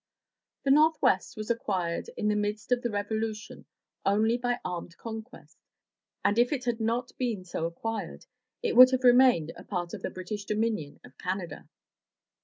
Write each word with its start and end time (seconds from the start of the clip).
The 0.63 0.71
Northwest 0.71 1.37
was 1.37 1.51
acquired 1.51 2.09
in 2.17 2.27
the 2.27 2.35
midst 2.35 2.71
of 2.71 2.81
the 2.81 2.89
Revolution 2.89 3.65
only 4.03 4.35
by 4.35 4.59
armed 4.65 4.97
conquest, 4.97 5.59
and 6.25 6.39
if 6.39 6.51
it 6.51 6.65
had 6.65 6.81
not 6.81 7.15
been 7.19 7.45
so 7.45 7.67
acquired, 7.67 8.25
it 8.63 8.75
would 8.75 8.89
have 8.89 9.03
remained 9.03 9.51
a 9.55 9.63
part 9.63 9.93
of 9.93 10.01
the 10.01 10.09
British 10.09 10.45
Dominion 10.45 10.99
of 11.03 11.15
Canada. 11.19 11.69